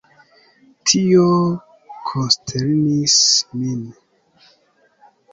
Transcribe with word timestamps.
Tio 0.91 1.25
konsternis 2.11 3.17
min. 3.65 3.77